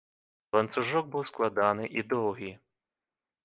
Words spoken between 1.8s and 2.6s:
і доўгі.